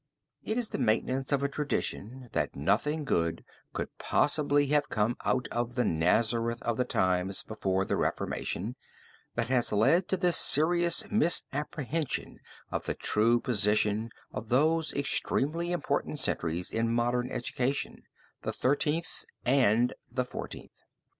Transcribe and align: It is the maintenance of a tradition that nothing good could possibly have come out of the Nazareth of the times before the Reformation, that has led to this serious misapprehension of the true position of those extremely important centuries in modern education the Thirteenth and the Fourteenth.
It 0.43 0.57
is 0.57 0.69
the 0.69 0.79
maintenance 0.79 1.31
of 1.31 1.43
a 1.43 1.47
tradition 1.47 2.29
that 2.31 2.55
nothing 2.55 3.05
good 3.05 3.45
could 3.71 3.95
possibly 3.99 4.65
have 4.69 4.89
come 4.89 5.15
out 5.23 5.47
of 5.51 5.75
the 5.75 5.83
Nazareth 5.85 6.59
of 6.63 6.77
the 6.77 6.85
times 6.85 7.43
before 7.43 7.85
the 7.85 7.95
Reformation, 7.95 8.75
that 9.35 9.49
has 9.49 9.71
led 9.71 10.07
to 10.07 10.17
this 10.17 10.37
serious 10.37 11.03
misapprehension 11.11 12.39
of 12.71 12.85
the 12.85 12.95
true 12.95 13.39
position 13.39 14.09
of 14.31 14.49
those 14.49 14.91
extremely 14.95 15.71
important 15.71 16.17
centuries 16.17 16.71
in 16.71 16.91
modern 16.91 17.29
education 17.29 18.01
the 18.41 18.51
Thirteenth 18.51 19.23
and 19.45 19.93
the 20.11 20.25
Fourteenth. 20.25 20.79